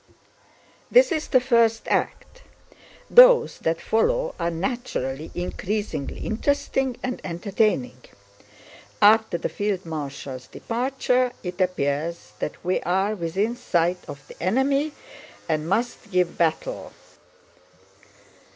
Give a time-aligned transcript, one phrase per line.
[0.89, 2.41] "This is the first act.
[3.07, 7.97] Those that follow are naturally increasingly interesting and entertaining.
[8.99, 14.93] After the field marshal's departure it appears that we are within sight of the enemy
[15.47, 16.93] and must give battle.